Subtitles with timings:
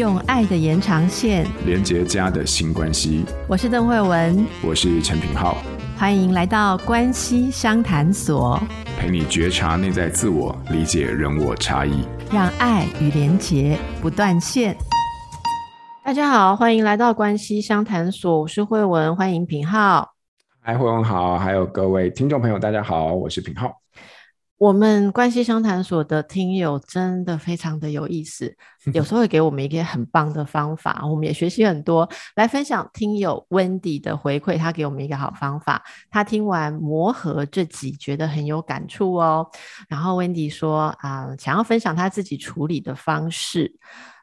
[0.00, 3.22] 用爱的延长线连接家的新关系。
[3.46, 5.58] 我是邓慧文，我是陈品浩，
[5.94, 8.58] 欢迎来到关系商谈所，
[8.98, 12.02] 陪你觉察内在自我，理解人我差异，
[12.32, 14.74] 让爱与连结不断线。
[16.02, 20.12] 大家好，欢迎来到关系商谈所，我是慧文，欢迎品浩。
[20.62, 23.70] 嗨，慧文好，还有各位听众朋友，大家好，我是品皓。
[24.60, 28.54] 我们关系商谈所的听友真的非常的有意思，
[28.92, 32.06] 有时候会给我们一个很棒的方法，我们也学习很多。
[32.36, 35.82] 来分享听友 Wendy 的回馈，他给我们一个好方法。
[36.10, 39.50] 他听完磨合这集，觉得很有感触哦。
[39.88, 43.74] 然后 Wendy 说啊、呃，想要分享他自己处理的方式，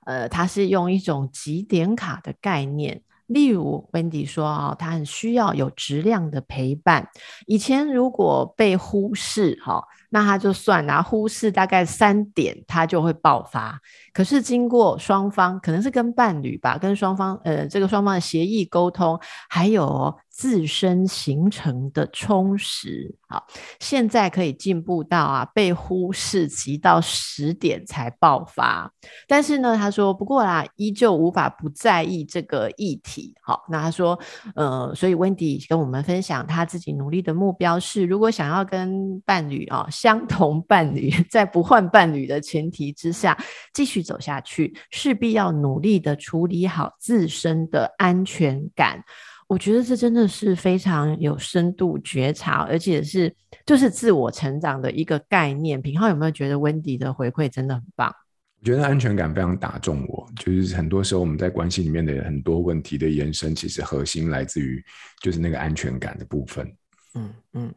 [0.05, 3.01] 呃，他是用一种几点卡的概念。
[3.25, 7.09] 例如，Wendy 说啊，他很需要有质量的陪伴。
[7.47, 9.83] 以前如果被忽视，哈。
[10.09, 13.79] 那他就算，了、啊忽视大概三点，他就会爆发。
[14.13, 20.15] 可是经过双方，可能是跟伴侣吧，跟双方，呃，这个双方的协议沟通，还有。
[20.37, 23.47] 自身形成的充实，好，
[23.79, 28.93] 现在可以进步到啊，被忽视急到十点才爆发。
[29.27, 33.33] 但是呢，他说不过啦，依旧无法不在意这个议题。
[33.41, 34.19] 好，那他说，
[34.53, 43.35] 呃，所以 Wendy 跟我们分享他自己努力的目标是，如果想要跟伴侣啊，相同伴侣，在不换伴侣的前提之下
[43.73, 49.03] 继续走下去，势必要努力的处理好自身的安全感。
[49.47, 53.33] 我觉得这真的是非常有深度觉察，而且是
[53.65, 55.81] 就是自我成长的一个概念。
[55.81, 58.13] 平浩有没有觉得 Wendy 的回馈真的很棒？
[58.59, 64.83] 我觉得安全感非常打中我，就是很多时候我们在关系里面的很多问题的延伸，其实核心来自于
[65.21, 66.69] 就是那个安全感的部分。
[67.15, 67.73] 嗯嗯，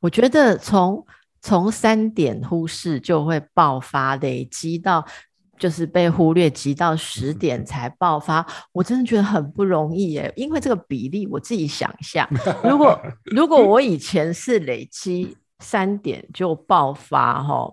[0.00, 1.06] 我觉得从
[1.40, 5.06] 从三点忽视就会爆发，累积到。
[5.58, 10.32] 就是被忽略，急到十点才爆发，我真的觉得很不容易耶。
[10.36, 12.28] 因为这个比例，我自己想一下，
[12.64, 17.70] 如果如果我以前是累积三点就爆发，哈，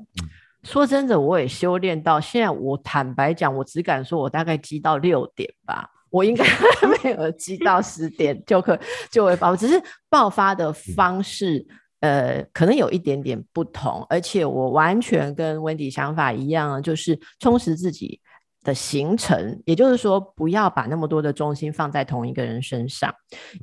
[0.64, 2.50] 说真的，我也修炼到现在。
[2.50, 6.46] 我坦白讲，我只敢说我大概积到六点吧，我应该
[7.04, 11.66] 没有积到十点就可就会爆发，只是爆发的方式。
[12.02, 18.20] 呃，可能有一点点不同，而且我完全跟 Wendy 想法一样，就是充实自己
[18.64, 23.14] 的形成，也就是说，不要把那么多的重心放在同一个人身上，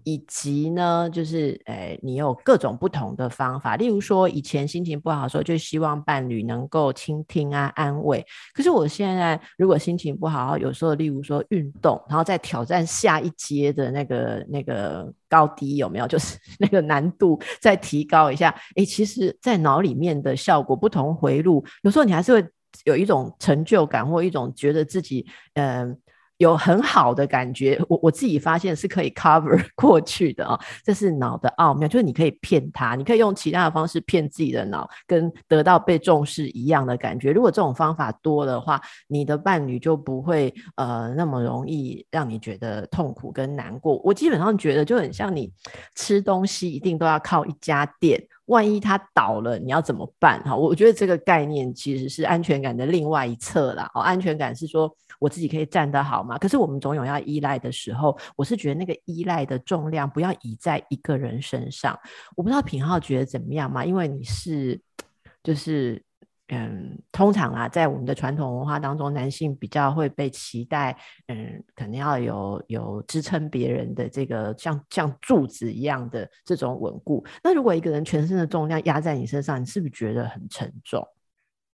[0.05, 3.77] 以及呢，就是，诶、你有各种不同的方法。
[3.77, 8.25] 例如说，以前心情不好的时候，就希望伴侣能够倾听啊、安慰。
[8.53, 16.07] 可是我现在如果心情不好，有时候，例如说运动，然后再挑战下一阶的那个那个高低，有没有？
[16.09, 18.53] 就是那个难度再提高一下。
[18.77, 22.49] 诶，其实，在脑里面的效果不同回路，有时候你还是会。
[22.85, 25.97] 有一种成就感，或一种觉得自己嗯、
[26.39, 37.33] 有很好的感觉，我我自己发现是可以 cover 过去的啊、哦，这是脑的奥妙，就是你可以骗他，你可以用其他的方式骗自己的脑，跟得到被重视一样的感觉。
[37.33, 44.01] 如果这种方法多的话，你的伴侣就不会呃那么容易让你觉得痛苦跟难过。
[44.05, 45.53] 我基本上觉得就很像你
[45.97, 48.23] 吃东西一定都要靠一家店。
[48.49, 50.43] 万一他倒了，你要怎么办？
[50.43, 53.91] 哈，我觉得这个概念其实是安全感的另外一侧啦。
[53.95, 56.37] 哦，安全感是说我自己可以站得好嘛。
[56.37, 61.99] 可是我们总有要依赖的时候，我是觉得那个依赖的重量不要倚在一个人身上。
[62.37, 63.85] 我不知道品浩觉得怎么样嘛？
[63.85, 64.81] 因为你是
[65.43, 66.03] 就是。
[66.51, 77.23] 嗯，通常啊，在我们的传统文化当中，男性比较会被期待，嗯，肯定要有有支撑别人的这个像像柱子一样的这种稳固。
[77.45, 81.07] 那如果一个人全身的重量压在你身上，你是不是觉得很沉重？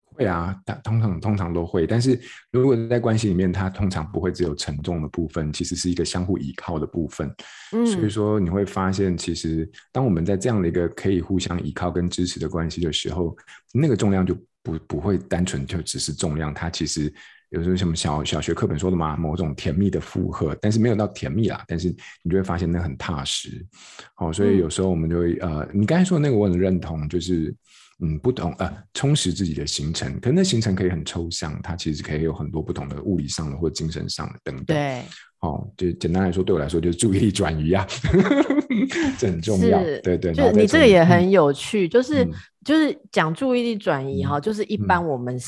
[0.05, 1.85] 会啊，通常通常都会。
[1.85, 2.17] 但是
[2.53, 7.29] 如果在关系里面，它通常不会只有沉重的部分，其实是一个相互依靠的部分。
[7.73, 13.37] 嗯，所以说你会发现，其实当我们在这样的一个可以互相依靠跟支持的关系的时候，
[13.73, 14.37] 那个重量就。
[14.63, 17.13] 不不会单纯就只是重量，它其实
[17.51, 21.89] 有时候什么小小学课本说的嘛，某种甜蜜的负荷，但是没有到甜蜜啦，但是
[22.23, 23.67] 你就会发现那很踏实，
[24.15, 27.55] 好、哦，所以有时候我们就会、嗯、呃，你刚才说的那个我很认同，就是
[28.03, 35.03] 嗯，不同呃，充实自己的行程，可能那行程可以很抽象，它其实可以有很多不同的物理上的或精神上的等等，对，
[35.41, 37.87] 哦，就简单来说，对我来说就是注意力转移啊，
[39.19, 42.25] 这很重要，对对，就你这个也很有趣，嗯、就是。
[42.25, 42.31] 嗯
[42.63, 45.41] 就是讲注意力转移哈，就是一般我们、嗯、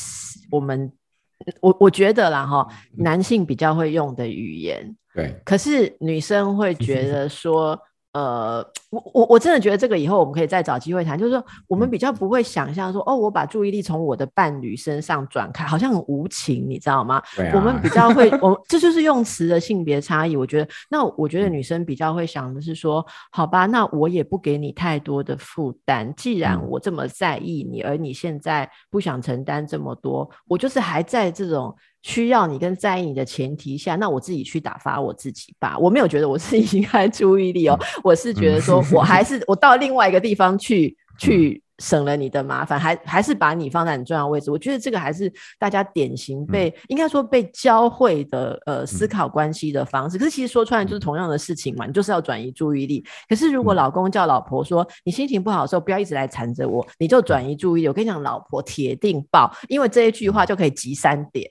[0.50, 0.90] 我们
[1.60, 2.66] 我我觉得啦哈，
[2.96, 7.78] 男性比较会用的语言，对，可是女生会觉得说
[8.12, 17.16] 呃，我我我真的觉得这个以后我们可以再找机会谈，就是说我们比较不会想象说，哦，我把注意力从我的伴侣身上转开，好像很无情，你知道吗？
[17.16, 17.52] 啊。
[17.54, 20.36] 我们比较会，我这就是用词的性别差异。
[20.36, 26.12] 我觉得，那我觉得女生比较会想的是说，好吧，那我也不给你太多的负担。
[26.14, 31.74] 既然我这么在意你，而你现在不想承担这么多，我就是还在这种。
[32.02, 35.78] 需要你跟在意你的前提下，那我自己去打发我自己吧。
[35.78, 44.50] 我没有觉得我是应该注意力哦，我是觉得说我还 是我到另外一个地方去去省了你的麻烦，还还是把你放在很重要位置。
[44.50, 50.18] 我觉得这个还是大家典型被应该说被教会的呃思考关系的方式。
[50.18, 53.04] 可是其实说出来就是同样的事情嘛，你就是要转移注意力。
[53.28, 57.88] 可是如果老公叫老婆说你心情不好的时候不要一直来缠着我，你就转移注意力。
[57.88, 61.48] 我跟你讲，老婆铁定爆，因为这一句话就可以集三点。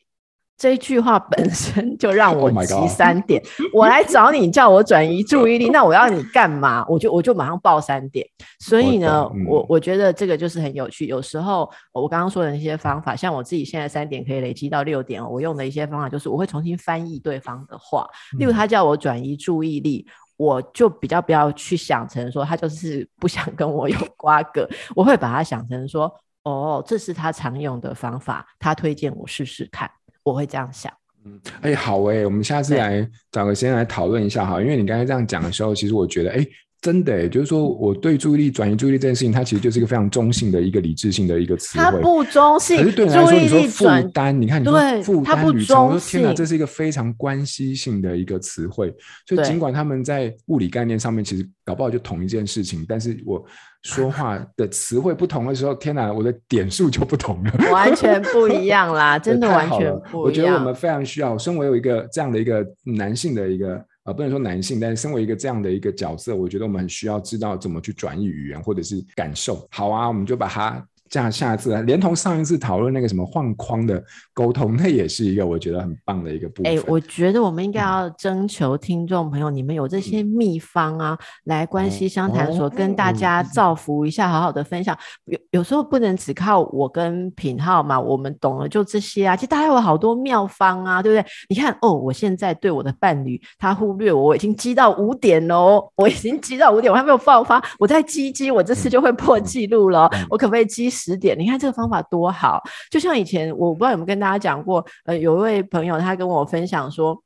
[0.61, 3.41] 这一句话本身就让我急三点
[3.73, 6.85] ，oh、我来找你叫我转移注意力，那我要你干嘛？
[6.87, 8.23] 我就我就马上报三点。
[8.59, 11.07] 所以呢，我、嗯、我，我觉得这个就是很有趣。
[11.07, 18.07] 有时候我刚刚说的那些方法，像我自己现在三点可以累积到六点，我用的一些方法就是我会重新翻译对方的话。
[18.37, 20.05] 例如他叫我转移注意力，
[20.37, 29.89] 我就比较不要去想成说他就是不想跟我有瓜葛，我会把它想成说，哦，这是他常用的方法，他推荐我试试看。
[30.23, 30.91] 我会这样想，
[31.25, 36.51] 嗯，哎、欸，好哎、欸，我们下次来找个时间来讨论一下哈，因为你刚才这样讲的时候，其实我觉得，哎、欸。
[36.81, 41.83] 真的，就是说，我对注意力转移注意力这件事情，它其实就是一个非常中性的一个理智性的一个词汇。
[41.83, 44.73] 它不中性，可是对你来说，你说负担，你看，你说
[45.03, 48.91] 负担旅程，我说天哪，这是一个非常关系性的一个词汇。
[49.27, 53.45] 所以，尽管他们在物理概念上面其实搞不好就同一件事情，但是我
[53.83, 60.21] 说话的词汇不同的时候，天哪，我的点数就不同了，完全不一样啦， 真的完全不一样。
[60.23, 63.79] 我觉得我们非常需要，身为有一个这样的一个男性的一个。
[64.03, 69.67] 啊，不能说男性，但是身为一个这样的一个角色，我觉得我们很需要知道怎么去转译语言或者是感受。
[69.71, 70.85] 好啊，我们就把它。
[71.11, 74.01] 这样下次连同上一次讨论那个什么换框的
[74.33, 76.71] 沟通，那也是一个我觉得很棒的一个部分。
[76.71, 84.97] 哎、欸，我觉得我们应该要征求听众朋友，嗯、你们有这些秘方啊，嗯、来关系相谈所跟大家造福一下，好好的分享。
[85.25, 89.35] 有有时候不能只靠我跟品浩嘛，我们懂了就这些啊。
[89.35, 91.29] 其实大家有好多妙方啊，对不对？
[91.49, 100.07] 你看哦，我现在对我的伴侣，他忽略我，我已经积到五点喽，我已经积到五点，我还没有爆发，我在积积，我这次就会破纪录了。
[100.13, 100.89] 嗯、我可不可以积？
[101.01, 102.61] 十点，你看这个方法多好！
[102.89, 107.17] 就像以前，我不知道有没有跟大家讲过，呃，有一位朋友他跟我分享说，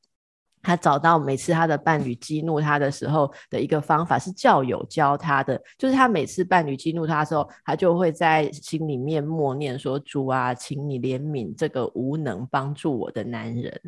[0.62, 13.80] 他找到每次他的伴侣激怒他的时候的一个方法是教友教他的，就是他每次伴侣激怒他的时候，他就会在心里面默念说：“主啊，请你怜悯这个无能帮助我的男人。”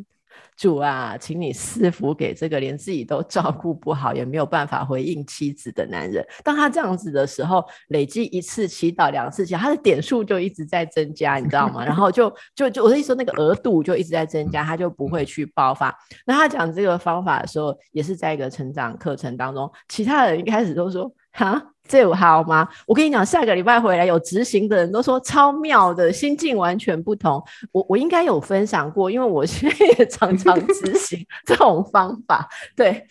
[0.56, 6.24] 主啊，请你赐福给这个连自己都照顾不好，也没有办法回应妻子的男人。
[6.42, 11.84] 当他这样子的时候，累积一次祈祷、两次祈祷，他的点数就一直在增加，你知道吗？
[11.84, 15.96] 然后就就就我的意思说，那个额度就一直在增加，他就不会去爆发。
[16.26, 21.12] 那他讲这个方法的时候，也是在一个成长课程当中，其他人一开始都说。
[21.30, 22.68] 哈，这有好吗？
[22.86, 27.42] 我跟你讲，下个礼拜回来有执行的人都说超妙的，心境完全不同。
[27.72, 32.46] 我我应该有分享过，因为我现在也常常执行这种方法。
[32.76, 33.06] 对，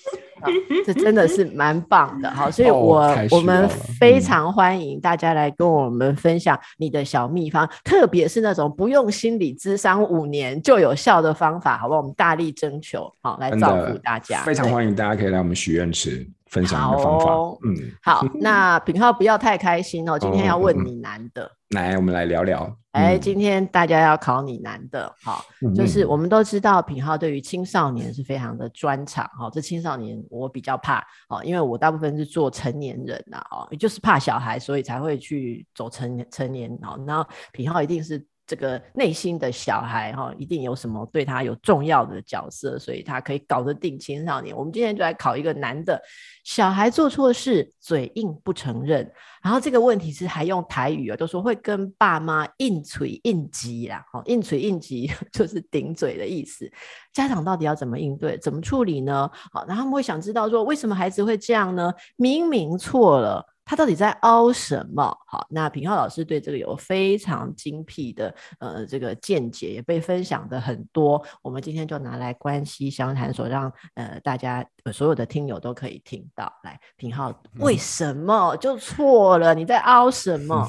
[0.85, 2.29] 这真的是蛮棒的。
[2.29, 3.67] 好，所以我、哦、我们
[3.99, 11.99] 非常欢迎大家来跟我们分享你的小秘方，嗯、特别是那种不用心理咨商五年就有效的方法，好不好？
[11.99, 14.41] 我们大力征求，好来造福大家。
[14.43, 16.27] 非常欢迎大家可以来我们许愿池。
[16.49, 20.17] 分享的方法，哦、嗯，好，那品浩不要太开心哦。
[20.19, 22.75] 今天要问你难的，来、嗯，我们来聊聊。
[22.91, 30.99] 哎、嗯，今天大家要考你难的，好，嗯、就是我们都知道品浩对于青少年是非常的专长，哈，这青少年我比较怕，
[31.29, 38.25] 哦，因为我大部分是做成年人呐，哦，也就是怕小孩，所以才会去走成成年，哦，然后品浩一定是。
[38.47, 44.55] 这个内心的小孩哈，一定有什么对他有重要的角色，所以他可以搞得定青少年。
[44.55, 46.01] 我们今天就来考一个难的，
[46.45, 49.11] 小孩做错事，嘴硬不承认，
[49.43, 56.71] 然后这个问题是还用台语啊，都说会跟爸妈硬嘴硬急啦，好，硬嘴硬挤 就是顶嘴的意思。
[57.11, 59.29] 家长到底要怎么应对，怎么处理呢？
[59.51, 61.91] 好，然后他们会想知道说，为什么孩子会这样呢？
[62.15, 63.45] 明明错了。
[63.67, 65.03] 他到底在凹什么？
[65.27, 71.21] 好，那品浩老师对这个有非常精辟的呃这个见解，也被分享的很多。
[71.41, 76.49] 我们今天就拿来关系相谈所，让呃大家、呃、所有的听友都可以听到。
[76.63, 79.53] 来，品浩为什么就错了？
[79.53, 80.65] 你在凹什么？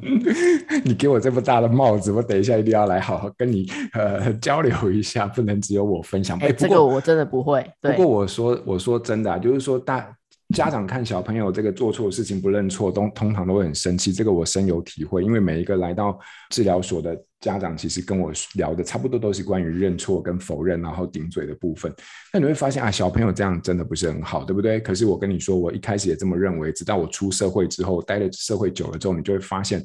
[0.82, 6.38] 你给我这么大的帽子，我等一下一定要来好好跟你呃交流一下，不能只有我分享。
[6.38, 7.70] 哎、欸，这个我真的不会。
[7.82, 10.16] 对，不过我说我说真的啊，就是说大。
[10.54, 14.12] 家长看小朋友这个做错事情不认错，都通常都会很生气。
[14.12, 16.18] 这个我深有体会，因为每一个来到
[16.50, 21.92] 治疗所的家长，其实跟我聊的差不多都是关于认错跟否认，然后顶嘴的部分。
[22.32, 24.78] 那你会发现啊，小朋友这样真的不是很好，对不对？
[24.78, 29.84] 可是我跟你说，我一开始也这么认为，直到我出社会之后，待了社会久了之后，你就会发现。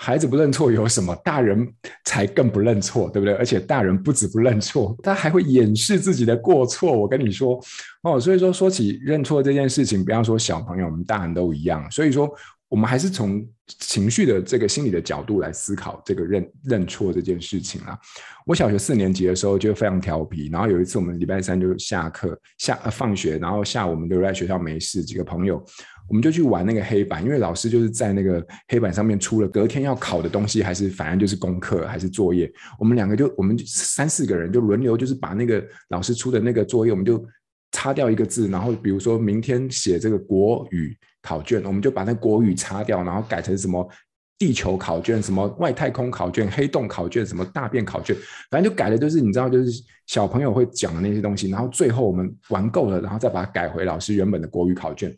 [0.00, 1.12] 孩子不认错有什么？
[1.24, 1.66] 大人
[2.04, 3.34] 才更不认错，对不对？
[3.34, 6.92] 而且大人不止不认错， 他还会掩饰自己的过错。
[6.96, 7.60] 我跟你说
[8.02, 11.84] 哦，所以说说起认错这件事情，不要说小朋友，我们大人都一样。
[11.90, 12.32] 所以说，
[12.68, 17.98] 我们还是从情绪的这个心理的角度来思考这个认认错这件事情啊。
[18.46, 25.64] 我小学四年级的时候就非常调皮，然后有一次我们礼拜三就下课下呃放学，然后下午我们留在学校没事，几个朋友。
[26.08, 32.50] 我们就去玩那个黑板，因为老师就是在那个黑板上面出了隔天要考的东西，还是反正就是功课还是作业。
[32.78, 37.22] 我们两个就我们三四个人就轮流，就是把那个老师出的那个作业，我们就
[37.72, 43.88] 擦掉一个字，然后比如说明天写这个国语考卷，我们就把那国语擦掉，然后改成什么
[44.38, 48.16] 地球考卷、什么外太空考卷、黑洞考卷、什么大便考卷，
[48.50, 51.50] 反正就改的就是你知道，就是小朋友会讲的那些东西。
[51.50, 55.14] 然后最后我们玩够了，然后再把它改回老师原本的国语考卷。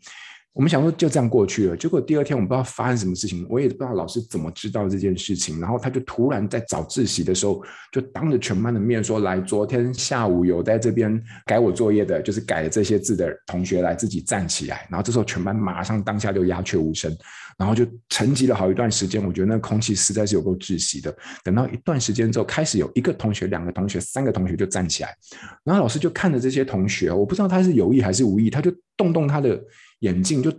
[0.53, 17.09] 我们想说就这样过去了，结果第二天我们不知道发生什么事情，我也不知道老师怎么知道这件事情，然后他就突然在早自习的时候，就当着全班的面说：“来，昨天下午有在这边改我作业的，就是改了这些字的同学来自己站起来。”然后这时候全班马上当下就鸦雀无声，
[17.57, 19.25] 然后就沉寂了好一段时间。
[19.25, 21.15] 我觉得那空气实在是有够窒息的。
[21.45, 25.15] 等到一段时间之后，开始有一个同学、两个同学、三个同学就站起来，
[25.63, 29.57] 然后老师就看着这些同学，我不知道他是有意还是无意，他就动动他的。
[30.01, 30.53] 眼镜就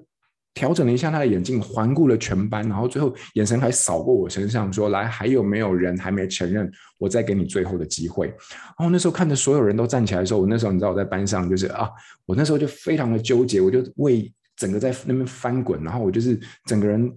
[0.55, 6.71] 调整了一下他的眼镜，环顾了全班，然后最后眼神还扫过我身上，说：“来，还有没有人还没承认？
[6.99, 8.27] 我再给你最后的机会。”
[8.77, 11.89] 然后那时候看着所有人都站起来的时候，我那时候你知道我在班上就是啊，
[12.27, 17.11] 我那时候就非常的纠结，我就为整个在那边翻滚，然后我就是整个人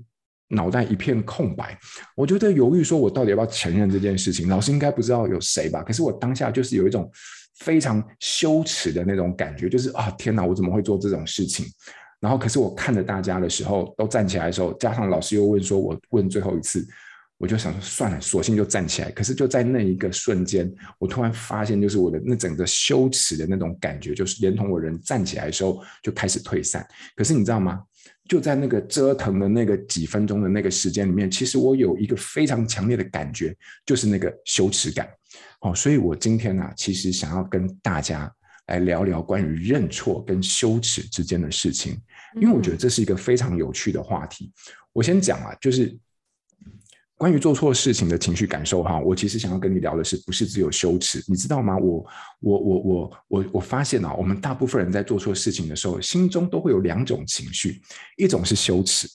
[0.47, 1.77] 脑袋一片空白，
[2.15, 4.47] 我就在犹豫，说我到底要不要承认这件事情？
[4.47, 5.83] 老师应该不知道有谁吧？
[5.83, 7.11] 可是我当下就是有一种
[7.59, 11.65] 非常羞耻的那种感觉，就是啊，天哪，我怎么会做这种事情？
[12.25, 16.83] 然后，可是我看着大家的时候，都站起来的时候，加上老师又问说：“我问最后一次。”
[17.37, 19.11] 我就想说算了，索性就站起来。
[19.11, 26.83] 可是就在那一个瞬间，我突然发现，就是我的那整个羞耻的那种感觉，就是连同我人站起来的时候就开始退散。
[27.15, 27.83] 可是你知道吗？
[28.27, 33.55] 就在那个折腾的那个几分钟的那个时间里面，其实我有一个非常强烈的感觉，
[33.85, 35.07] 就是那个羞耻感。
[35.59, 38.31] 哦，所以我今天呢、啊，其实想要跟大家
[38.67, 41.99] 来聊聊关于认错跟羞耻之间的事情。
[42.39, 44.51] 因为我觉得这是一个非常有趣的话题。
[44.93, 45.97] 我先讲啊，就是
[47.17, 48.99] 关于做错事情的情绪感受哈。
[48.99, 51.23] 我其实想要跟你聊的是，不是只有羞耻？
[51.27, 51.77] 你知道吗？
[51.77, 52.05] 我
[52.41, 57.81] 我我我我我发现啊，我们大部分人在做错事情的时候，心中都会有两种情绪，
[58.17, 59.07] 一种是羞耻，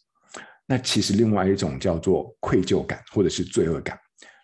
[0.67, 3.99] 那其实另外一种叫做愧疚感或者是罪恶感。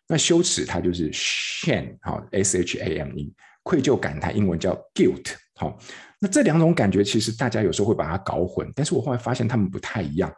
[0.06, 5.76] 那羞耻它就是 shame 哈，S H A M E，愧疚感它英文叫 guilt 好。
[6.20, 10.32] 那这两种感觉，其实大家有时候会把它搞混，但是我后来发现他们不太一样。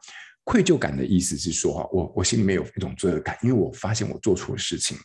[0.45, 4.97] 愧疚感的意思是说，哈，我我心里面有一种罪恶感，因为我发现我做错了事情，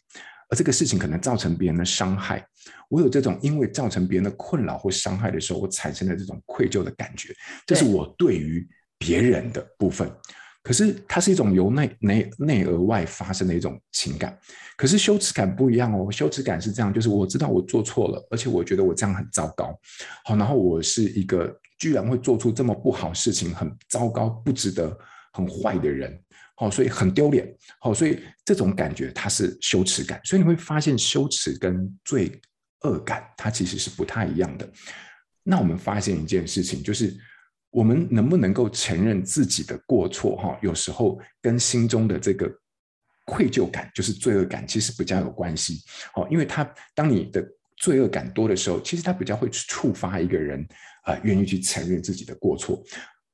[0.49, 2.41] 而这个事情可能造成别人的伤害，
[2.89, 7.35] 我有这种因为造成别人的困扰或伤害的时候，我产生的这种愧疚的感觉，
[7.67, 8.65] 这是我对于
[8.97, 10.09] 别人的部分。
[10.63, 14.39] 可是它是一种由内内内而外发生的一种情感，
[14.77, 16.09] 可是羞耻感不一样哦。
[16.09, 19.77] 羞耻感是这样，就是我知道我做错了，而且我觉得我这样很糟糕，
[20.23, 24.97] 好，然后我是一个居然会做出这么不好事情、很糟糕、不值得、
[25.33, 26.17] 很坏的人，
[26.55, 27.45] 好，所以很丢脸，
[27.81, 30.21] 好，所以这种感觉它是羞耻感。
[30.23, 32.31] 所以你会发现，羞耻跟罪
[32.83, 34.65] 恶感它其实是不太一样的。
[35.43, 37.13] 那我们发现一件事情，就是。
[37.73, 40.35] 我们能不能够承认自己的过错？
[40.37, 42.47] 哈，有时候跟心中的这个
[43.25, 45.81] 愧疚感，就是罪恶感，其实比较有关系。
[46.13, 46.63] 哦，因为他
[46.93, 47.43] 当你的
[47.77, 50.63] 罪恶感多的时候，其实他比较会触发一个人
[51.05, 52.79] 啊，愿意去承认自己的过错。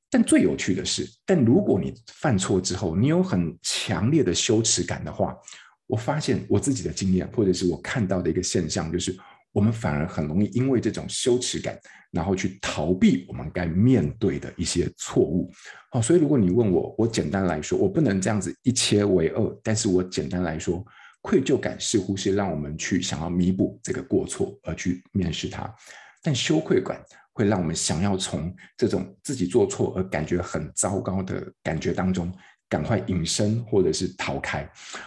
[0.08, 5.36] 但最有趣的是，但如果你犯错之后，你有很强烈的羞耻感的话，
[5.86, 9.14] 我发现我自己的经验，或者是我看到的一个现象，就是。
[9.52, 11.78] 我们反而很容易因为这种羞耻感，
[12.10, 15.50] 然后去逃避我们该面对的一些错误。
[15.90, 20.84] 好，所以如果你问我，我简单来说，我不能这样子一切为二，但是我简单来说，
[21.20, 25.68] 愧疚感似乎是让我们去想要弥补这个过错而去面试它，
[26.22, 32.32] 但羞愧感会让我们想要从这种自己做错而感觉很糟糕的感觉当中。
[32.70, 34.66] 赶快隐身或者是逃开。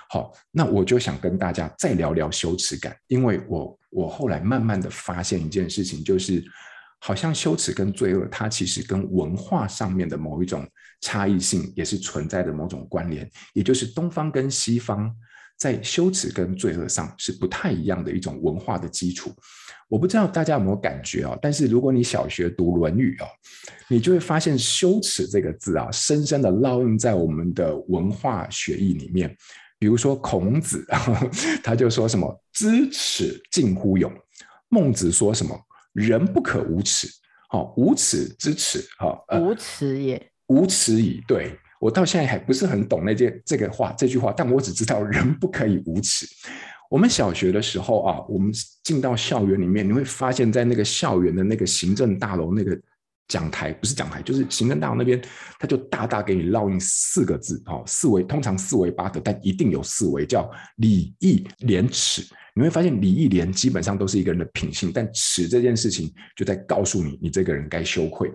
[0.10, 6.43] 好，那我就想跟大家再聊聊羞耻感，因为我我后来慢慢的发现一件事情，就是
[7.00, 10.67] 好像羞耻跟罪恶，它其实跟文化上面的某一种
[11.01, 15.10] 差异性也是存在的某种关联，也就是东方跟西方
[15.58, 19.34] 在羞耻跟罪恶上是不太一样的一种文化的基础。
[19.93, 21.38] 我不知道大家有没有感觉啊？
[21.39, 23.27] 但是如果你小学读《论语》哦，
[23.88, 29.38] 你就会发现“羞耻”这个字啊，深深的烙印在我们的文化血液里面。
[29.77, 30.83] 比如说孔子，
[31.62, 34.12] 他就说什么“知耻近乎勇”；
[34.69, 35.55] 孟子说什么？
[35.91, 37.07] 人不可无耻，
[37.50, 41.21] 好、哦，无耻之耻，好、哦，无耻也，无耻矣。
[41.27, 46.25] 对，我到现在还不是很懂那件这个话，这句话，但我只知道人不可以无耻。
[46.93, 52.79] 我们小学的时候啊，我们进到校园里面，你会发现在那个校园的那个行政大楼那个
[53.27, 55.19] 讲台，不是讲台，就是行政大楼那边，
[55.57, 62.23] 它就大大给你烙印四个字，啊，四维，通常四维八德，但一定有四维，叫礼义廉耻。
[62.55, 68.31] 你会发现礼义廉基本上都是一个人的品性，但耻这件事情就在告诉你，你这个人该羞愧。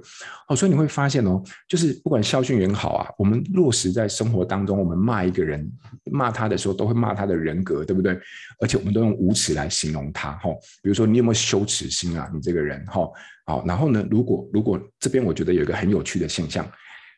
[0.49, 5.71] 哦，所以你会发现哦，就是不管校训也好啊，我们落实在生活当中，我们骂一个人，
[6.11, 8.19] 骂他的时候都会骂他的人格，对不对？
[8.61, 10.57] 而且我们都用无耻来形容他，哈、哦。
[10.83, 12.29] 比如说你有没有羞耻心啊？
[12.35, 13.13] 你这个人，哈、哦，
[13.47, 13.65] 好。
[13.67, 16.69] 然后呢，如果如果这边我觉得有一个很有趣的现象，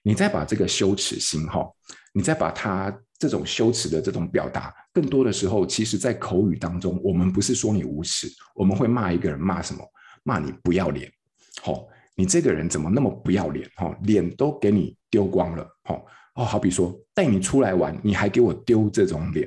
[0.02, 1.72] 你再把这个羞耻心，哈、哦，
[2.12, 2.94] 你再把它。
[3.20, 9.84] 这种羞耻的这种表达，更多的时候，其实在口语当中，我们不是说你无耻，我们会骂一个人，骂什么？
[10.24, 11.12] 骂你不要脸，
[11.60, 11.86] 好、
[12.16, 13.70] 你这个人怎么那么不要脸？
[13.76, 19.46] 哈、脸都给你丢光了，好、哦，好比说带你出来玩，你还给我丢这种脸，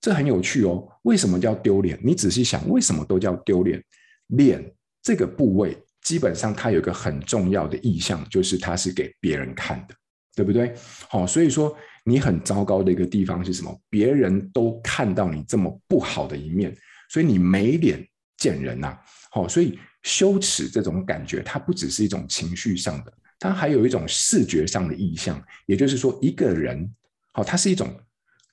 [0.00, 0.88] 这很有趣哦。
[1.02, 2.00] 为什么叫丢脸？
[2.02, 3.84] 你仔细想，为什么都叫丢脸？
[4.28, 9.94] 脸这个部位，基本上它有一个很重要的意象，就是它是给别人看的，
[10.34, 10.74] 对不对？
[11.06, 11.76] 好、所以说。
[12.04, 13.80] 你很糟糕的一个地方是什么？
[13.88, 16.76] 别人都看到你这么不好的一面，
[17.08, 18.06] 所以你没脸
[18.36, 18.98] 见人呐。
[19.30, 25.42] 好，所以羞耻这种感觉，它不只是一种情绪上的，它还有一种视觉上的意象。
[25.66, 26.94] 也就是说，一个人，
[27.32, 27.92] 好，它是一种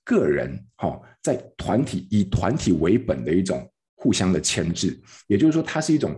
[0.04, 4.98] 个人，好，在团体以团体为本的一种互相的牵制。
[5.28, 6.18] 也就是说，它是一种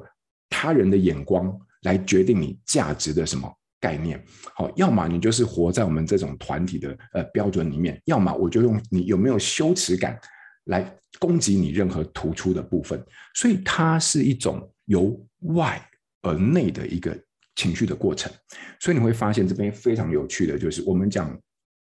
[0.49, 3.51] 他人的眼光来决定你价值的什么？
[3.83, 4.23] 概念
[4.55, 10.17] 好，要么你就是活在我们这种团体的呃标准里面，要么我就用你有没有羞耻感
[10.65, 13.03] 来攻击你任何突出的部分，
[13.35, 15.21] 所以它是一种由
[15.57, 15.85] 外
[16.21, 17.13] 而内的一个
[17.57, 18.31] 情绪的过程。
[18.79, 21.37] 所以你会发现这边非常有趣的就是，我们讲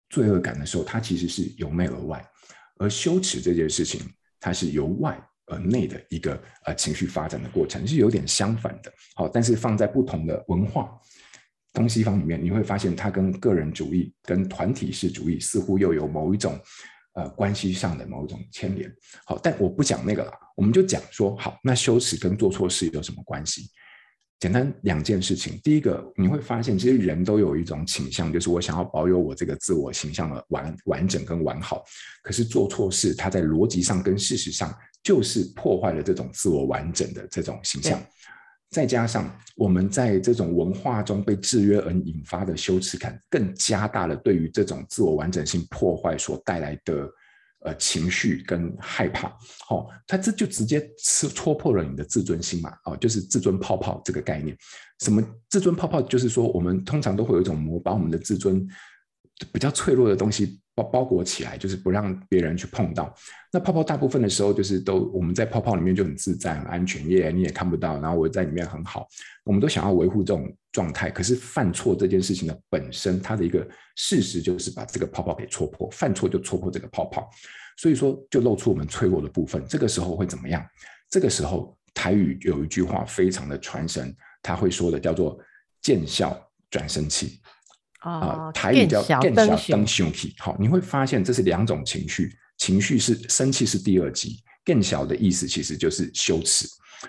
[0.08, 2.24] 罪恶感的时候，它其实是由内而外，
[2.80, 4.00] 而羞耻这件事情，
[4.40, 8.92] 它是由外而内的一个呃情绪发展的过程，是有点相反的。
[9.14, 10.90] 好，但是放在不同的文化。
[11.74, 16.58] 东西方里面，你会发现它跟个人主义、跟团体式主义似乎又有某一种
[17.14, 18.90] 呃关系上的某一种牵连。
[19.26, 23.68] 好，但我不讲那个了，我们就讲说，好，那羞耻跟做错事有什么关系？
[24.40, 25.58] 简单两件事情。
[25.62, 31.82] 第一个，你会发现其实人都有一种倾向，就是我想要保有我这个自我形象的完完整跟完好。
[32.22, 37.98] 可是做错事，它在逻辑上跟事实上就是破坏了这种自我完整的这种形象。
[38.74, 47.08] 再加上我们在这种文化中被制约而引发的羞耻感，更加大了对于这种自我完整性破坏所带来的
[47.60, 49.28] 呃情绪跟害怕。
[49.70, 52.72] 哦，它这就直接戳戳破了你的自尊心嘛。
[52.86, 54.56] 哦，就是自尊泡泡这个概念。
[54.98, 56.02] 什么自尊泡泡？
[56.02, 58.66] 就是说我们通常都会有一种膜，把我们的自尊
[59.52, 60.60] 比较脆弱的东西。
[60.74, 63.14] 包包裹起来，就是不让别人去碰到。
[63.52, 68.00] 那泡泡大部分的时候，就是都我们在泡泡里面就很自在、很安全，耶，你也看不到。
[68.00, 69.06] 然后我在里面很好，
[69.44, 71.10] 我们都想要维护这种状态。
[71.10, 77.30] 可是犯错这件事情的本身，它的一个事实就是把这个泡泡给戳破，犯错就戳破这个泡泡，
[77.76, 79.64] 所以说就露出我们脆弱的部分。
[79.68, 80.64] 这个时候会怎么样？
[81.08, 85.38] 这个时候台语有一句话非常的传神，他会说的叫做
[85.80, 86.36] “见笑
[86.68, 87.38] 转生气”。
[88.04, 90.34] 啊、呃，台语叫更小更生气。
[90.38, 96.66] 好，你会发现这是两种情绪，情绪是生气是第二级，更小的意思其实就是羞耻。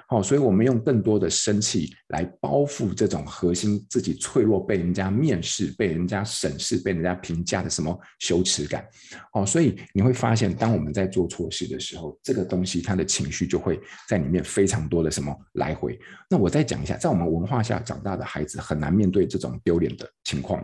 [0.09, 8.85] 好，所以我们用更多的生气来包覆这种核心自己脆弱，被人家面试、被人家审视、被人家评价的什么羞耻感。
[9.31, 15.97] 好，所以你会发现，当我们在做错事的时候，这个东西它的情绪就会在里面非常多的什么来回。
[16.29, 20.61] 那我再讲一下，在我们文化下长大的孩子很难面对这种丢脸的情况，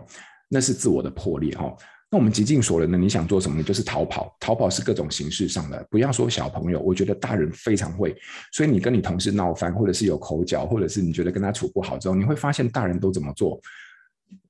[0.50, 1.74] 那是自我的破裂哈。
[2.12, 3.62] 那我们极尽所能的，你想做什么呢？
[3.62, 4.36] 就是逃跑。
[4.38, 8.14] 逃跑是各种形式上的，不要说小朋友，我觉得大人非常会。
[8.52, 13.58] 所以你跟你同事闹翻，或者是有口角，或者是你觉得跟他处不好之后，你会发现大人都怎么做？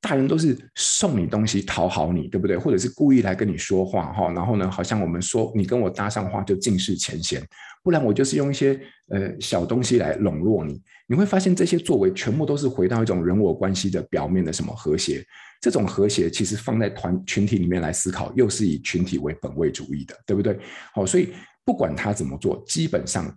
[0.00, 2.58] 大人都是送你东西讨好你，对不对？
[2.58, 7.40] 或者是故意来跟你说话哈，然后呢，好像我们说你跟我搭上话就尽释前嫌，
[7.84, 10.82] 不然我就是用一些呃小东西来笼络你。
[11.06, 15.24] 你会发现这些作为全部都是回到一种人我关系的表面的什么和谐。
[15.62, 20.58] 这种和谐其实放在团群体里面来思考，又是以群体为本位主义的，对不对？
[20.92, 21.32] 好，所以
[21.64, 23.34] 不管他怎么做，基本上。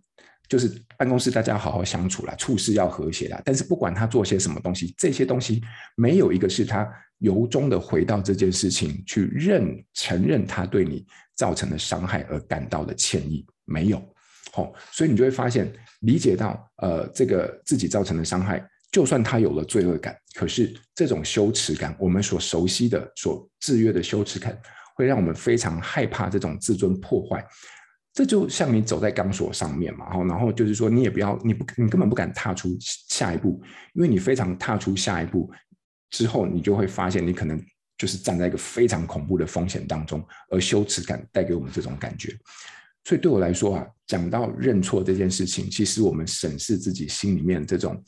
[0.48, 3.42] 就是办公室大家好好相处啦，处事要和谐啦。
[3.44, 5.60] 但是不管他做些什么东西，这些东西
[5.96, 14.00] 没有一个是他由衷的回到这件事情去认承认他对你造成的伤害而感到的歉意，没有。
[14.52, 18.64] 好，所以你就会发现，理解到呃这个自己造成的伤害，
[18.96, 24.58] 就算他有了罪恶感，可是这种羞耻感，我们所熟悉的、所制约的羞耻感，
[24.96, 27.46] 会让我们非常害怕这种自尊破坏。
[28.14, 33.62] 这就像你走在钢索上面嘛，然后就是说，你也不要，你不，你根本不敢踏出下一步，
[33.96, 35.52] 因为你非常踏出下一步
[36.12, 37.62] 之后，你就会发现，你可能
[37.98, 42.34] 就是站在一个非常恐怖的风险当中，而羞耻感带给我们这种感觉。
[43.04, 48.02] 所以对我来说啊，讲到认错这件事情，其实我们审视自己心里面这种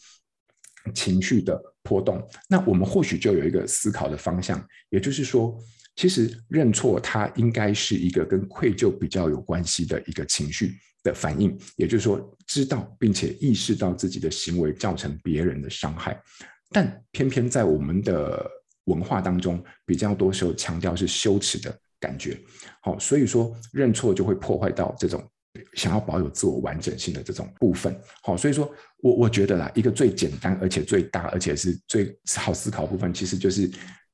[0.94, 5.58] 情绪的波动，那我们或许就有一个思考的方向，也就是说。
[6.00, 16.22] 其实认错，它应该是一个跟愧疚比较有关系的一个情绪的反应，也就是说，知道并且意识到自己的行为造成别人的伤害，
[16.70, 18.48] 但偏偏在我们的
[18.84, 22.40] 文化当中，比较多时候强调是羞耻的感觉。
[22.84, 25.28] 好，所以说认错就会破坏到这种
[25.74, 28.00] 想要保有自我完整性的这种部分。
[28.22, 33.70] 好，所以说我我觉得啦，一个最简单而且最大而且是最好思考部分，其实就是。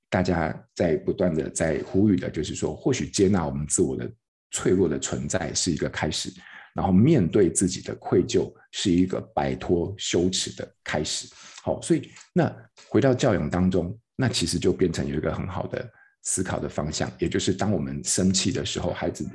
[0.09, 4.07] 大家在不断的在呼吁的，就是说，或许接纳我们自我的
[4.51, 6.31] 脆弱的存在是一个开始，
[6.75, 11.27] 然后面对自己的愧疚是一个摆脱羞耻的开始。
[11.63, 12.55] 好，所以那
[12.87, 15.83] 回到教养当中，那其实就变成有一个很好的
[16.21, 19.27] 思考的方向，也就是当我们生气的时候，孩子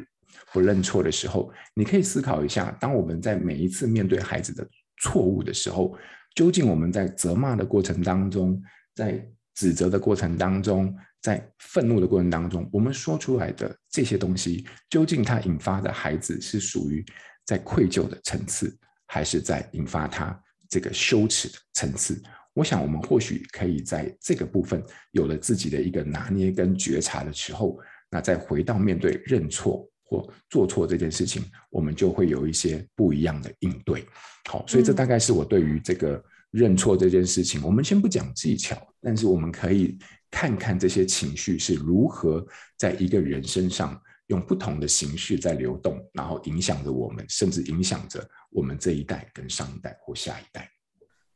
[0.53, 4.67] 不认错的时候，你可以思考一下，当我们在每一次面对孩子的
[5.03, 5.97] 错误的时候，
[6.35, 8.61] 究竟我们在责骂的过程当中，
[8.95, 17.05] 在指责的过程当中，在愤怒的过程当中，我们说出来的这些东西，究竟它引发的孩子是属于
[17.45, 22.23] 在愧疚的层次，还是在引发他这个羞耻的层次？
[22.55, 27.79] 我想，我们或许可以在这个部分有了自己的一个拿捏跟觉察的时候，
[28.11, 34.05] 那再回到面对认错或做错这件事情，我们就会有一些不一样的应对。
[34.49, 36.21] 好，所以这大概是我对于这个。
[36.51, 39.99] 认错这件事情，我们先不讲技巧，但是我们可以
[40.31, 42.43] 看看这些情绪是如何
[42.79, 50.67] 在一个人身上用不同的形式在流动，然后影响着我们，甚至影响着我们这一代跟上一代或下一代。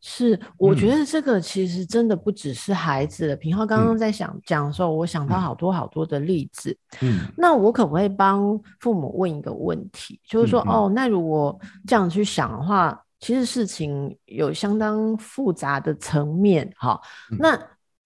[0.02, 3.36] 是，我觉得这个其实真的不只是孩子的。
[3.36, 6.76] 品皓刚刚在想讲的时候，我想到好多好多的例子。
[7.00, 10.20] 嗯，那我可不可以帮父母问一个问题？
[10.26, 13.02] 就是说，嗯、哦，那如果这样去想的话。
[13.24, 17.00] 其实事情有相当复杂的层面，哈，
[17.38, 17.56] 那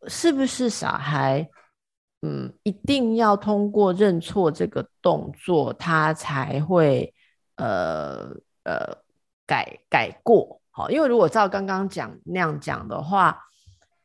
[0.09, 1.49] 是不是小孩，
[2.21, 7.11] 嗯，一定要通过认错这个动作，他才会，
[7.57, 8.29] 呃
[8.65, 8.95] 呃，
[9.47, 10.61] 改改过？
[10.77, 13.35] 好，因为如果照刚刚讲那样讲的话，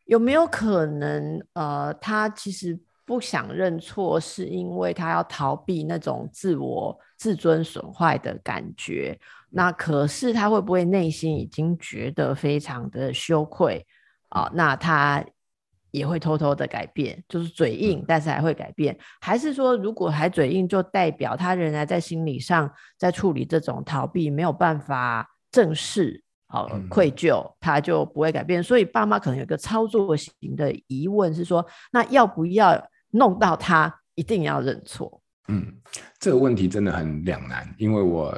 [0.05, 9.19] 有没有可能，呃，他其实不想认错，是因为他要逃避那种自我自尊损坏的感觉？
[9.49, 13.85] 那可是他会不会内心已经觉得非常的羞愧
[14.29, 14.49] 啊？
[14.53, 15.21] 那他
[15.91, 18.97] 也会偷偷的改变，就是嘴硬，但是还会改变？
[19.19, 28.61] 还是说，如果还嘴硬，就代表他仍然在心理上在处理这种逃避，没有办法正视好愧疚，他就不会改变？
[28.61, 32.79] 所以爸妈可能有一个操作型的疑问是说，那要不要
[33.11, 35.21] 弄到他一定要认错？
[35.47, 35.65] 嗯，
[36.19, 38.37] 这个问题真的很两难，因为我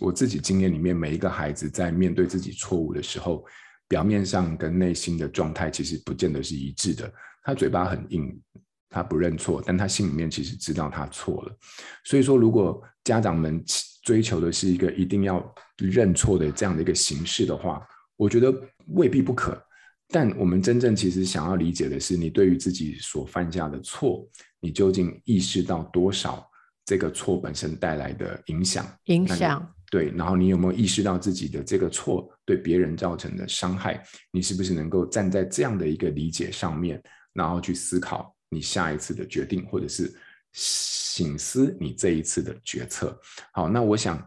[0.00, 3.44] 我自己经验里面，每一个孩子在面对自己错误的时候，
[3.88, 7.12] 表面上跟内心的状态其实不见得是一致的。
[7.42, 8.40] 他嘴巴很硬，
[8.88, 11.56] 他不认错，但他心里面其实知道他错了。
[12.04, 13.62] 所以说，如果家长们
[14.04, 17.84] 追求的是一个一定要认错的这样的一个形式的话，
[18.16, 18.54] 我觉得
[18.88, 19.60] 未必不可。
[20.08, 24.28] 但我们真正其实想要理解的是，你对于自己所犯下的错，
[24.60, 26.46] 你究竟意识到多少
[26.84, 28.86] 这个错本身带来的影响？
[29.06, 29.66] 影响。
[29.90, 34.04] 对，然后你有没有意识到自己的这个错对别人造成的伤害？
[34.30, 40.12] 你是不是能够站在这样的一个理解上面，然后去思考你下一次的决定，或者是
[40.54, 43.14] 省思你这一次的决策？
[43.52, 44.26] 好，那我想。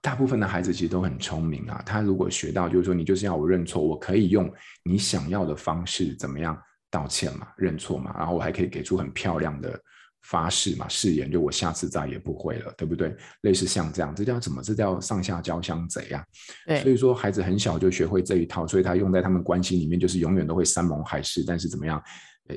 [0.00, 4.48] 大部分的孩子其实都很聪明啊，他如果学到，就是说你就是要我认错，我可以用
[4.84, 6.56] 你想要的方式怎么样
[6.92, 9.76] 道歉嘛，认错嘛，然后我还可以给出很漂亮的
[10.22, 13.16] 发誓嘛，誓言，就我下次再也不会了，对不对？
[13.40, 14.62] 类似像这样，这叫什么？
[14.62, 16.24] 这叫上下交相贼啊。
[16.66, 22.00] 对，所以说孩子很小就学会这一套，所以他用在他们关系里面，就是永远都会山盟海誓，但是怎么样？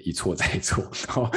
[0.04, 0.84] 一错再错，
[1.16, 1.30] 哦，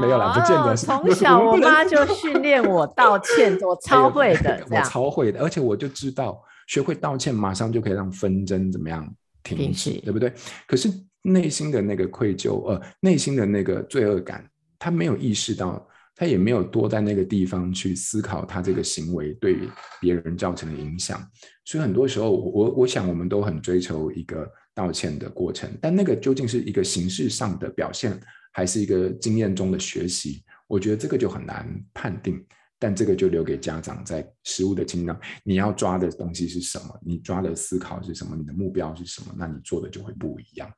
[0.00, 0.86] 没有啦，不见得是。
[0.86, 9.06] 从小我妈就训练我道歉，我 超会的，我超会的，而且我就知道，学会道歉，马上就可以让纷争怎么样
[9.42, 10.32] 停止，对不对？
[10.66, 10.90] 可是
[11.22, 19.58] 内心的那个愧疚，呃，内心的那个罪恶感，他没有意识到，他也没有多在那个地方去思考他这个行为对
[20.00, 21.20] 别人造成的影响，
[21.66, 24.50] 所以很多时候，我我想我们都很追求一个。
[24.78, 28.16] 道歉的过程，但那个究竟是一个形式上的表现，
[28.52, 30.44] 还是一个经验中的学习？
[30.68, 32.40] 我觉得这个就很难判定。
[32.80, 36.96] 但这个就留给家长在实物的清单，你要抓的东西是什么？
[37.04, 38.36] 你抓的思考是什么？
[38.36, 39.34] 你的目标是什么？
[39.36, 40.70] 那你做的就会不一样。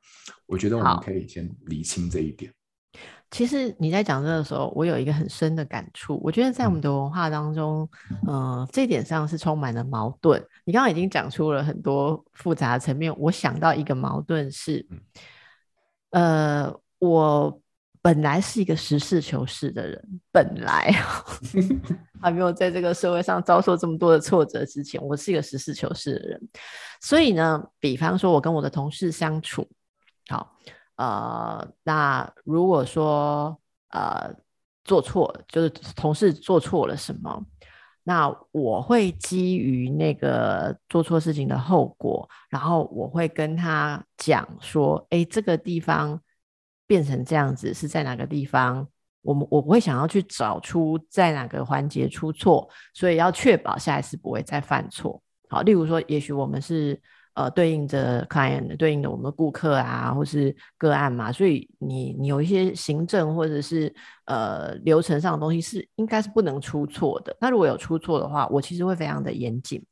[0.47, 2.51] 我觉得我们可以先厘清这一点。
[3.31, 6.19] 其实你在讲这个的时候，我有一个很深的感触。
[6.21, 7.89] 我觉得在我们的文化当中，
[8.27, 10.45] 嗯、呃，这点上是充满了矛盾。
[10.65, 13.17] 你刚刚已经讲出了很多复杂的层面。
[13.17, 14.85] 我想到一个矛盾是，
[16.09, 17.61] 呃，我
[18.01, 20.93] 本来是一个实事求是的人，本来
[22.21, 26.49] 还没有在这个社会上遭受这么多的挫折之前，我是一个实事求是的人。
[26.99, 29.65] 所以呢，比方说，我跟我的同事相处，
[30.27, 30.57] 好。
[30.97, 34.31] 呃，那如果说呃
[34.83, 37.43] 做错，就是同事做错了什么，
[38.03, 46.21] 那我会基于那个做错事情的后果，然后我会跟他讲说，哎，这个地方
[46.85, 48.87] 变成这样子是在哪个地方？
[49.21, 55.21] 我们我不会想要去找出在哪个环节出错，所以要确保下一次不会再犯错。
[55.49, 57.01] 好，例如说，也许我们是。
[57.41, 63.91] 呃，对应着 client，对应的我们的顾客啊，或是个案嘛，所以你你有一些行政或者是
[64.25, 67.35] 呃流程上的东西是应该是不能出错的。
[67.41, 69.83] 那如果有出错的话，我其实会非常的严谨。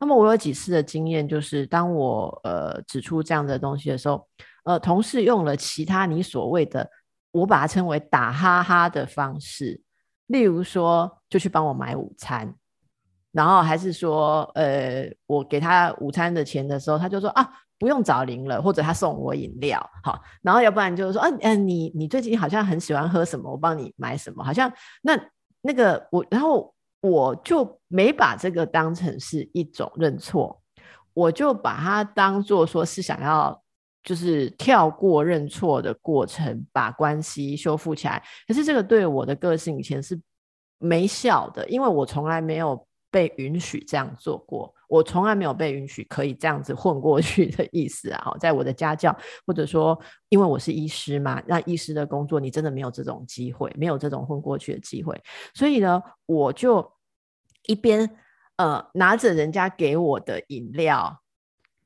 [0.00, 4.26] 那么我有几次的经验，就是当我呃指出这样的东西的时候，
[4.64, 6.88] 呃，同事用了其他你所谓的，
[7.32, 9.80] 我把它称为打哈哈的方式，
[10.28, 12.54] 例如说就去帮我买午餐。
[13.34, 25.18] 然后还是说，呃，我给他午餐的钱的时候，他就说啊，不用找零了，或者他送我饮料，好，然后要不然就是说，嗯、啊、嗯、你你最近好像很喜欢喝什么，我帮你买什么，好像那
[25.62, 30.62] 那个我，然后我就没把这个当成是一种认错，
[31.12, 33.60] 我就把它当做说是想要
[34.04, 38.22] 就是跳过认错的过程，把关系修复起来。
[38.46, 40.16] 可是这个对我的个性以前是
[40.78, 42.86] 没效的，因为我从来没有。
[43.14, 48.34] 被允许这样做过，我从来没有被允许可以这样子混过去的意思啊！
[48.40, 49.96] 在我的家教，或者说，
[50.30, 55.16] 因为我是医师嘛，那医师的工作你真的没有这种机会，没有这种混过去的机会，
[55.54, 56.92] 所以呢，我就
[57.68, 58.10] 一边
[58.56, 61.20] 呃拿着人家给我的饮料，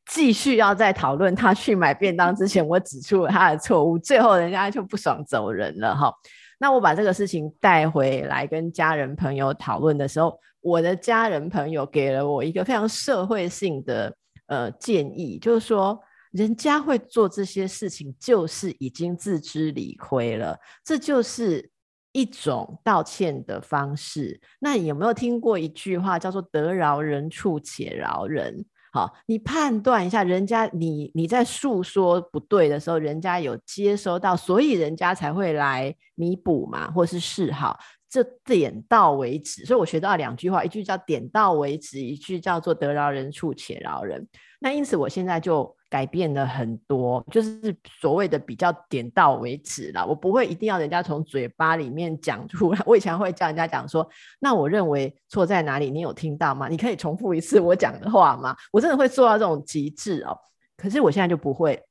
[0.06, 6.10] 继续要在讨论他去买便当之前，我指出了他的错误，最后人家就不爽走人了哈。
[6.58, 10.36] 那我把这个事情带回来跟家人朋友讨论的时候，
[10.68, 14.14] 我的家人朋友给了我一个非常社会性的
[14.46, 15.98] 呃建议，就是说
[16.33, 21.70] 人家会做这些事情，就是已经自知理亏了，这就是
[22.12, 24.38] 一种道歉的方式。
[24.61, 28.64] 那你有没有听过一句话叫做“得饶人处且饶人”？
[28.92, 39.64] 好，你判断一下，人家你你在诉说不对的时候，人家有接收到，所以人家才会来弥补嘛，或是示好，这点到为止。
[39.64, 44.26] 所以我学到两句话，一句叫点到为止，一句叫做得饶人处且饶人。
[44.60, 45.76] 那因此，我现在就。
[45.90, 50.04] 改变了很多，就是所谓的比较点到为止啦。
[50.04, 52.82] 我不会一定要人家从嘴巴里面讲出来。
[52.84, 54.06] 我以前会叫人家讲说
[54.38, 55.90] ：“那我认为错在哪里？
[55.90, 56.68] 你有听到吗？
[56.68, 60.36] 你可以重复一次我讲的话吗？”我真的会做到这种极致哦。
[60.76, 61.82] 可是我现在就不会。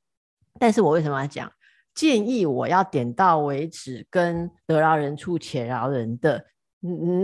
[0.60, 1.50] 但是我为什么要讲？
[1.98, 6.44] 建议我要点到为止，跟得饶人处且饶人的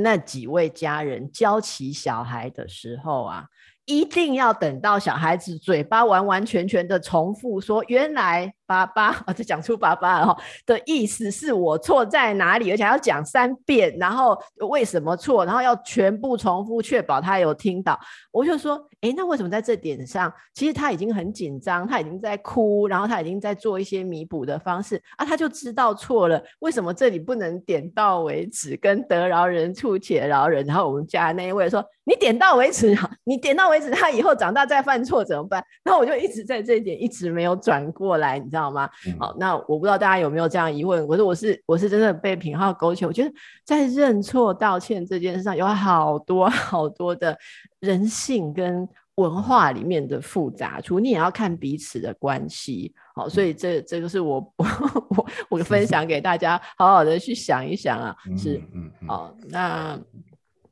[0.03, 3.45] 那几位家人教起小孩的时候啊。
[3.87, 8.53] 一定要等到小孩子嘴巴完完全全的重复说，原来。
[8.67, 10.35] 爸爸，啊， 就讲出爸爸了
[10.65, 14.35] 的意思是我错在哪里，而且要讲三遍，然后
[14.71, 18.01] 为什么错，然后要全部重复，确保他有听到。
[18.33, 26.43] 我就说，哎，那为什么在这点上，其实他已经很紧张，他已经在哭，然后他已经在做一些弥补的方式啊，他就知道错了。
[26.61, 30.64] 为什么这里不能点到为止，跟得饶人处且饶人？
[30.64, 35.62] 然后我们家那一位说，你点到为止，你点到为止，他以后长大再犯错怎么办？
[35.85, 38.88] 那我就一直在这一点一直没有转过来，你知道吗？
[39.07, 41.07] 嗯、好，那我不知道大家有没有这样疑问？
[41.07, 43.31] 我说我是我是真的被品浩勾起，我觉得
[43.67, 47.37] 在认错道歉这件事上有好多好多的
[47.85, 52.94] 人性跟文化里面的复杂处，你也要看彼此的关系。
[53.14, 54.66] 好，所以这这个是我 我
[55.11, 58.16] 我我分享给大家，好好的去想一想啊。
[58.37, 60.01] 是，嗯，好，那。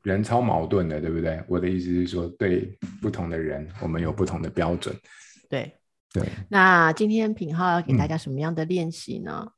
[0.01, 1.41] 人超矛盾的，对不对？
[1.47, 4.93] 我的意思是说，对不同的人，我们有不同的标准。
[5.49, 5.71] 对
[6.11, 6.27] 对。
[6.49, 9.41] 那今天品浩要给大家什么样的练习呢？
[9.45, 9.51] 嗯、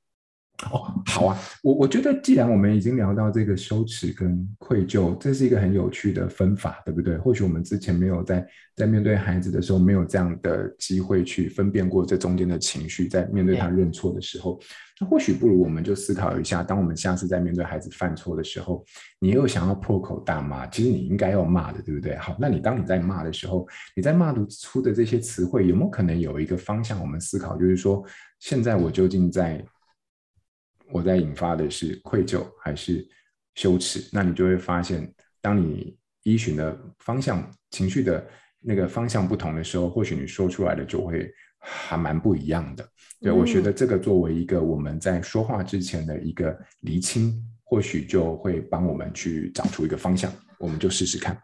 [0.72, 1.38] 哦，好啊。
[1.64, 7.18] 我我觉得，既然我们已经聊到这个羞耻跟愧疚，这是一个很有趣的分法，对不对？
[7.18, 14.60] 或许我们之前没有在在面对孩子的时候，没有这样的机会去分辨过这中间的情绪，在面对他认错的时候。
[14.98, 18.82] 那或许不如我们就思考一下，当我们下次在面对孩子犯错的时候，
[19.20, 22.16] 你又想要破口大骂，其实你应该要骂的，对不对？
[22.16, 26.98] 好，那你当你在骂的时候，你在骂出的这些词汇，有没有可能有一个方向？
[27.02, 28.02] 我们思考，就是说，
[28.40, 29.62] 现在我究竟在，
[30.92, 33.08] 我在引发的是愧疚还是
[33.56, 34.08] 羞耻？
[34.12, 38.26] 那你就会发现，当你依循的方向、情绪的
[38.60, 41.32] 那个方向不同的时候，或许你说出来的就会。
[41.68, 42.88] 还蛮不一样的，
[43.20, 51.36] 对，我觉得这个作为一个我们在说话之前的一个厘清，或许就会帮我们去找出一个方向，我们就试试看。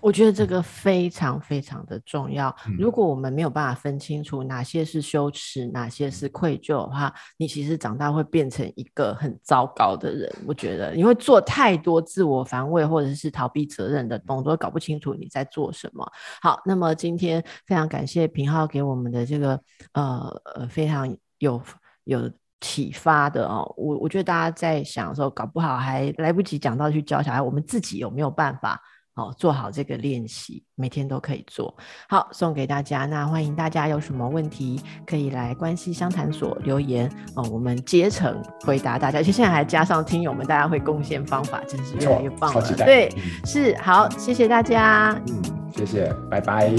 [0.00, 2.54] 我觉得这个非常非常的重要。
[2.78, 10.32] 如果我们没有办法分清楚哪些是羞耻，哪些是愧疚的话，你其实长大会变成一个很糟糕的人。
[10.46, 16.08] 我觉得你会做太多自我防卫或者是逃避责任的动作，搞不清楚你在做什么。
[16.40, 19.60] 好，那么今天非常感谢平浩给我们的这个
[19.94, 21.60] 呃呃非常有
[22.04, 23.74] 有启发的哦。
[23.76, 28.80] 我我觉得大家在想的时候，搞不好还来不及讲到去教小孩，我们自己有没有办法？
[29.16, 31.72] 好，做好这个练习，每天都可以做。
[32.08, 33.06] 好，送给大家。
[33.06, 39.20] 那欢迎大家有什么问题，可以来关系相谈所留言哦，我们竭诚回答大家。
[39.20, 42.72] 而且现在还加上听友们，大家会贡献方法，真是越来越棒了。
[42.76, 45.12] 对，嗯、是好，谢谢大家。
[45.28, 46.72] 嗯，谢谢，拜拜，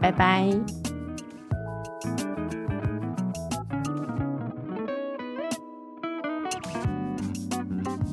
[0.00, 0.50] 拜拜。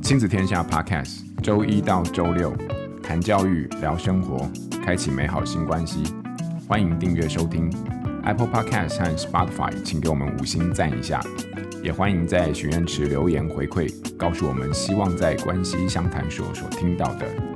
[0.01, 2.55] 亲子天下 Podcast，周一到周六。
[3.15, 4.45] 谈教育，聊生活，
[4.83, 6.03] 开启美好新关系。
[6.67, 7.71] 欢迎订阅收听
[8.25, 11.21] Apple Podcast 和 Spotify，请给我们五星赞一下。
[11.81, 17.54] 也欢迎在许愿池留言回馈，告诉我们希望在关系相谈所所听到的。